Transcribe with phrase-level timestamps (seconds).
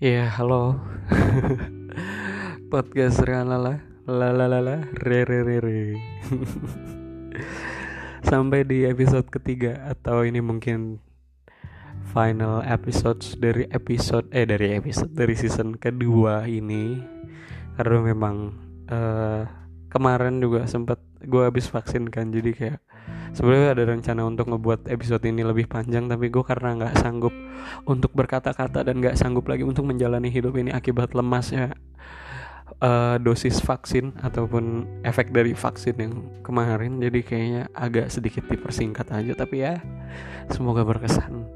[0.00, 0.80] Ya, halo.
[2.72, 3.84] Podcast Rianlala.
[4.08, 6.00] Lalalala, re re re re.
[8.32, 11.04] Sampai di episode ketiga atau ini mungkin
[12.16, 16.96] final episodes dari episode eh dari episode dari season kedua ini
[17.76, 18.56] karena memang
[18.88, 19.44] uh,
[19.92, 22.80] kemarin juga sempat gue habis vaksin kan jadi kayak
[23.36, 27.34] sebenarnya ada rencana untuk ngebuat episode ini lebih panjang tapi gue karena nggak sanggup
[27.86, 31.74] untuk berkata-kata dan nggak sanggup lagi untuk menjalani hidup ini akibat lemasnya
[32.78, 36.14] uh, dosis vaksin ataupun efek dari vaksin yang
[36.46, 36.98] kemarin.
[36.98, 39.78] Jadi kayaknya agak sedikit dipersingkat aja tapi ya
[40.50, 41.46] semoga berkesan.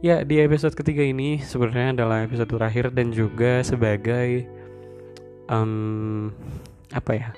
[0.00, 4.48] Ya di episode ketiga ini sebenarnya adalah episode terakhir dan juga sebagai
[5.52, 6.32] um,
[6.90, 7.28] apa ya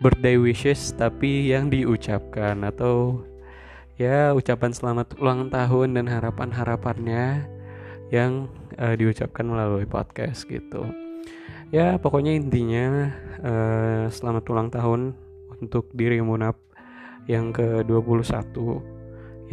[0.00, 3.20] birthday wishes tapi yang diucapkan atau
[4.00, 7.44] ya ucapan selamat ulang tahun dan harapan-harapannya
[8.08, 8.48] yang
[8.80, 10.88] uh, diucapkan melalui podcast gitu.
[11.68, 13.12] Ya pokoknya intinya
[13.44, 15.12] uh, selamat ulang tahun
[15.60, 16.56] untuk diri Munap
[17.28, 18.56] yang ke-21.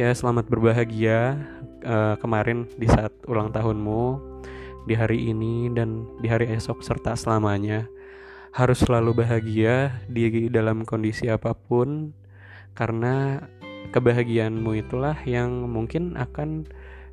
[0.00, 1.44] Ya selamat berbahagia
[1.84, 4.16] uh, kemarin di saat ulang tahunmu
[4.88, 7.84] di hari ini dan di hari esok serta selamanya
[8.52, 12.12] harus selalu bahagia di dalam kondisi apa pun
[12.72, 13.44] karena
[13.90, 16.68] kebahagiaanmu itulah yang mungkin akan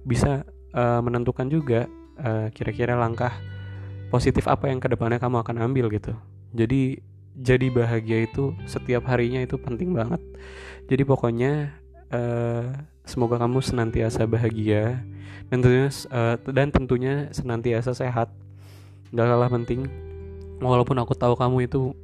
[0.05, 3.35] bisa uh, menentukan juga kira kira-kira langkah
[4.07, 6.15] positif apa yang ke depannya kamu akan ambil gitu.
[6.55, 7.03] Jadi
[7.35, 10.23] jadi bahagia itu setiap harinya itu penting banget.
[10.87, 11.75] Jadi pokoknya
[12.15, 12.71] uh,
[13.03, 15.03] semoga kamu senantiasa bahagia
[15.51, 18.31] dan tentunya uh, dan tentunya senantiasa sehat.
[19.11, 19.81] Nggak kalah penting
[20.59, 21.95] walaupun aku tahu kamu itu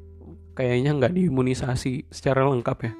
[0.56, 2.94] kayaknya nggak diimunisasi secara lengkap ya.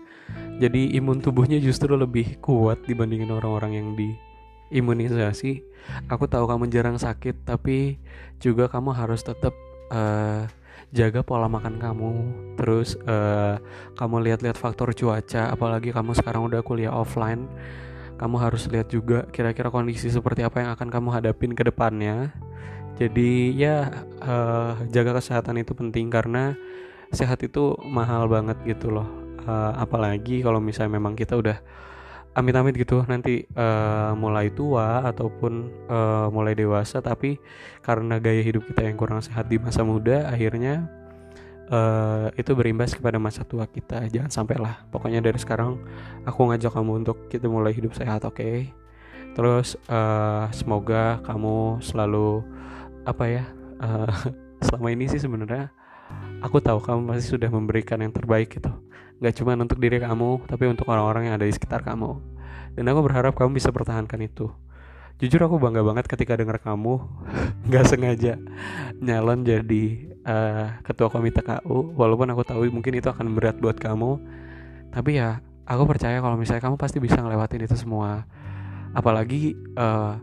[0.62, 4.16] Jadi imun tubuhnya justru lebih kuat dibandingin orang-orang yang di
[4.72, 5.68] imunisasi
[6.08, 8.00] aku tahu kamu jarang sakit tapi
[8.40, 9.52] juga kamu harus tetap
[9.92, 10.48] uh,
[10.92, 12.12] jaga pola makan kamu.
[12.60, 13.58] Terus uh,
[13.96, 17.48] kamu lihat-lihat faktor cuaca apalagi kamu sekarang udah kuliah offline.
[18.20, 22.30] Kamu harus lihat juga kira-kira kondisi seperti apa yang akan kamu hadapin ke depannya.
[23.02, 23.90] Jadi ya
[24.22, 26.54] uh, jaga kesehatan itu penting karena
[27.10, 29.10] sehat itu mahal banget gitu loh.
[29.42, 31.58] Uh, apalagi kalau misalnya memang kita udah
[32.38, 37.42] amit-amit gitu nanti uh, mulai tua ataupun uh, mulai dewasa tapi
[37.84, 40.88] karena gaya hidup kita yang kurang sehat di masa muda akhirnya
[41.68, 45.84] uh, itu berimbas kepada masa tua kita jangan sampai lah pokoknya dari sekarang
[46.24, 48.72] aku ngajak kamu untuk kita mulai hidup sehat oke okay?
[49.36, 52.48] terus uh, semoga kamu selalu
[53.06, 53.44] apa ya
[53.82, 54.12] uh,
[54.66, 55.74] selama ini sih sebenarnya
[56.42, 58.72] aku tahu kamu pasti sudah memberikan yang terbaik gitu.
[59.22, 62.18] Gak cuma untuk diri kamu tapi untuk orang-orang yang ada di sekitar kamu.
[62.74, 64.50] Dan aku berharap kamu bisa pertahankan itu.
[65.22, 66.98] Jujur aku bangga banget ketika dengar kamu
[67.70, 68.42] nggak sengaja
[68.98, 69.86] nyalon jadi
[70.26, 74.18] uh, ketua komite KU walaupun aku tahu mungkin itu akan berat buat kamu.
[74.90, 75.40] Tapi ya
[75.70, 78.26] aku percaya kalau misalnya kamu pasti bisa ngelewatin itu semua.
[78.98, 80.18] Apalagi uh,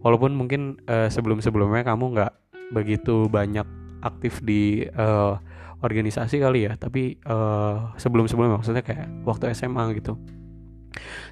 [0.00, 2.32] walaupun mungkin uh, sebelum-sebelumnya kamu nggak
[2.72, 3.66] begitu banyak
[4.00, 5.36] aktif di uh,
[5.80, 10.16] organisasi kali ya tapi uh, sebelum-sebelumnya maksudnya kayak waktu SMA gitu.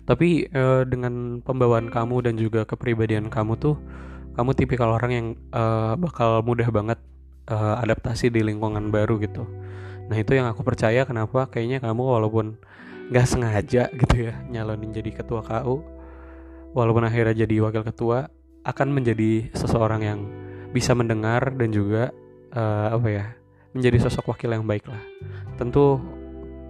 [0.09, 3.77] Tapi uh, dengan pembawaan kamu dan juga kepribadian kamu tuh
[4.39, 6.97] kamu tipikal orang yang uh, bakal mudah banget
[7.51, 9.45] uh, adaptasi di lingkungan baru gitu.
[10.09, 12.57] Nah itu yang aku percaya kenapa kayaknya kamu walaupun
[13.09, 15.81] nggak sengaja gitu ya nyalonin jadi ketua KU
[16.77, 18.29] walaupun akhirnya jadi wakil ketua
[18.69, 20.21] akan menjadi seseorang yang
[20.77, 22.13] bisa mendengar dan juga
[22.53, 23.25] uh, apa ya
[23.73, 25.01] menjadi sosok wakil yang baik lah.
[25.57, 25.97] Tentu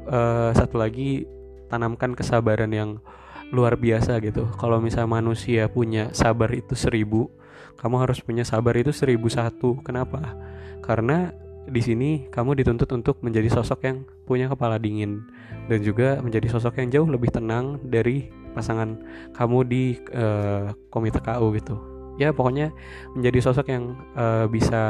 [0.07, 1.27] uh, satu lagi
[1.67, 3.03] tanamkan kesabaran yang
[3.51, 4.47] luar biasa gitu.
[4.55, 7.35] Kalau misalnya manusia punya sabar itu seribu
[7.79, 9.79] kamu harus punya sabar itu seribu satu.
[9.87, 10.35] Kenapa?
[10.83, 11.31] Karena
[11.69, 15.23] di sini kamu dituntut untuk menjadi sosok yang punya kepala dingin
[15.71, 18.99] dan juga menjadi sosok yang jauh lebih tenang dari pasangan
[19.37, 21.77] kamu di uh, komite KU gitu.
[22.19, 22.75] Ya pokoknya
[23.15, 24.83] menjadi sosok yang uh, bisa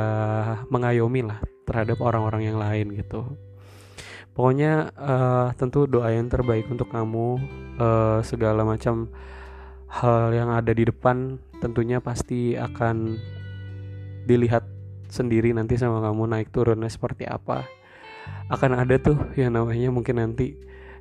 [0.73, 1.39] mengayomi lah
[1.69, 3.37] terhadap orang-orang yang lain gitu.
[4.33, 7.37] Pokoknya uh, tentu doa yang terbaik untuk kamu
[7.77, 9.13] uh, segala macam
[9.89, 13.19] hal yang ada di depan tentunya pasti akan
[14.25, 14.65] dilihat
[15.09, 17.67] sendiri nanti sama kamu naik turunnya seperti apa.
[18.49, 20.57] Akan ada tuh yang namanya mungkin nanti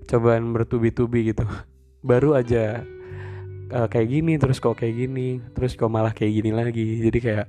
[0.07, 1.44] cobaan bertubi-tubi gitu
[2.07, 2.88] baru aja
[3.75, 7.04] uh, kayak gini terus kok kayak gini terus kok malah kayak gini lagi.
[7.04, 7.48] Jadi kayak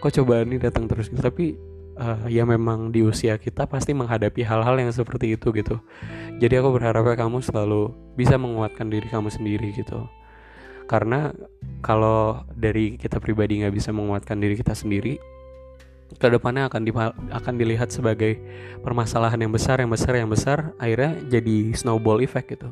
[0.00, 1.20] kok cobaan ini datang terus gitu.
[1.20, 1.54] Tapi
[2.00, 5.78] uh, ya memang di usia kita pasti menghadapi hal-hal yang seperti itu gitu.
[6.40, 10.08] Jadi aku berharap kamu selalu bisa menguatkan diri kamu sendiri gitu.
[10.84, 11.32] Karena
[11.80, 15.16] kalau dari kita pribadi nggak bisa menguatkan diri kita sendiri
[16.14, 16.82] ke depannya akan
[17.30, 18.38] akan dilihat sebagai
[18.80, 22.70] permasalahan yang besar yang besar yang besar akhirnya jadi snowball effect gitu.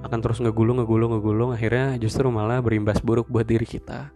[0.00, 4.14] Akan terus ngegulung ngegulung ngegulung akhirnya justru malah berimbas buruk buat diri kita.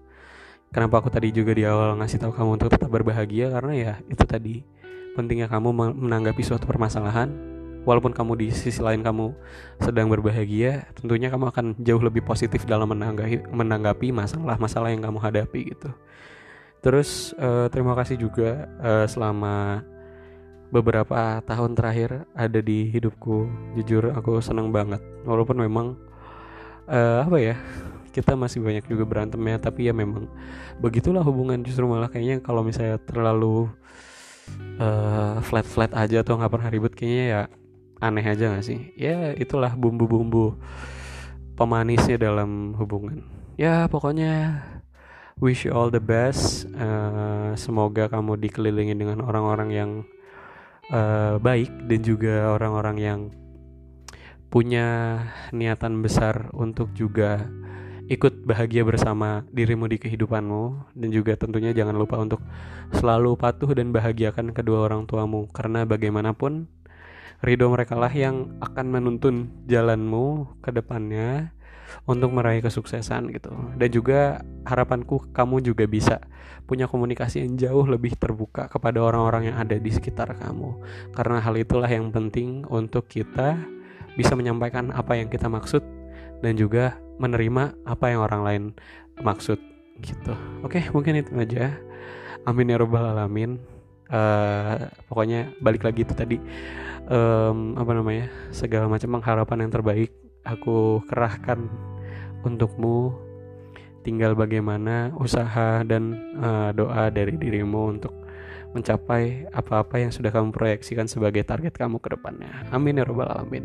[0.68, 3.48] Kenapa aku tadi juga di awal ngasih tahu kamu untuk tetap berbahagia?
[3.48, 4.60] Karena ya itu tadi
[5.16, 7.30] pentingnya kamu menanggapi suatu permasalahan.
[7.88, 9.32] Walaupun kamu di sisi lain kamu
[9.80, 15.72] sedang berbahagia tentunya kamu akan jauh lebih positif dalam menanggapi menanggapi masalah-masalah yang kamu hadapi
[15.72, 15.88] gitu
[16.78, 19.82] Terus uh, terima kasih juga uh, selama
[20.68, 23.48] beberapa tahun terakhir ada di hidupku.
[23.78, 25.02] Jujur aku senang banget.
[25.26, 25.98] Walaupun memang
[26.86, 27.56] uh, apa ya
[28.14, 29.56] kita masih banyak juga berantem ya.
[29.58, 30.30] Tapi ya memang
[30.78, 33.66] begitulah hubungan justru malah kayaknya kalau misalnya terlalu
[34.78, 37.40] uh, flat flat aja atau nggak pernah ribut kayaknya ya
[37.98, 38.94] aneh aja gak sih?
[38.94, 40.54] Ya itulah bumbu-bumbu
[41.58, 43.26] pemanisnya dalam hubungan.
[43.58, 44.62] Ya pokoknya
[45.38, 46.66] wish you all the best.
[46.74, 49.90] Uh, semoga kamu dikelilingi dengan orang-orang yang
[50.90, 53.20] uh, baik dan juga orang-orang yang
[54.48, 55.20] punya
[55.52, 57.44] niatan besar untuk juga
[58.08, 62.40] ikut bahagia bersama dirimu di kehidupanmu dan juga tentunya jangan lupa untuk
[62.96, 66.64] selalu patuh dan bahagiakan kedua orang tuamu karena bagaimanapun
[67.42, 71.54] ridho mereka lah yang akan menuntun jalanmu ke depannya
[72.04, 73.52] untuk meraih kesuksesan gitu.
[73.76, 76.20] Dan juga harapanku kamu juga bisa
[76.68, 80.76] punya komunikasi yang jauh lebih terbuka kepada orang-orang yang ada di sekitar kamu.
[81.16, 83.56] Karena hal itulah yang penting untuk kita
[84.18, 85.80] bisa menyampaikan apa yang kita maksud
[86.44, 88.62] dan juga menerima apa yang orang lain
[89.22, 89.58] maksud
[90.02, 90.34] gitu.
[90.62, 91.74] Oke mungkin itu aja.
[92.46, 93.58] Amin ya robbal alamin.
[94.08, 96.40] Uh, pokoknya balik lagi itu tadi
[97.08, 100.12] um, apa namanya segala macam harapan yang terbaik
[100.44, 101.66] aku kerahkan
[102.46, 103.12] untukmu
[104.06, 108.14] tinggal bagaimana usaha dan uh, doa dari dirimu untuk
[108.72, 112.68] mencapai apa-apa yang sudah kamu proyeksikan sebagai target kamu ke depannya.
[112.68, 113.64] Amin ya robbal alamin.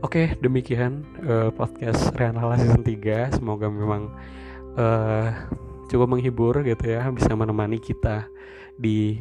[0.00, 3.36] Oke, demikian uh, podcast Rianala season 3.
[3.36, 4.08] Semoga memang
[4.80, 5.28] uh,
[5.92, 8.24] cukup menghibur gitu ya, bisa menemani kita
[8.80, 9.20] di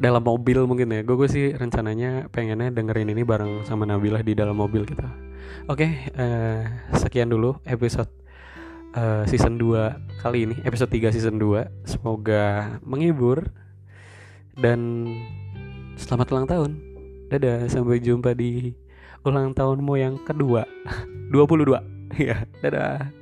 [0.00, 1.04] dalam mobil mungkin ya.
[1.04, 5.06] Gue sih rencananya pengennya dengerin ini bareng sama Nabila di dalam mobil kita.
[5.68, 8.08] Oke, okay, uh, eh, sekian dulu episode
[8.96, 11.84] uh, season 2 kali ini, episode 3 season 2.
[11.84, 13.52] Semoga menghibur
[14.56, 15.04] dan
[16.00, 16.70] selamat ulang tahun.
[17.30, 18.74] Dadah, sampai jumpa di
[19.22, 20.64] ulang tahunmu yang kedua.
[21.30, 21.76] 22.
[22.18, 23.19] Ya, dadah.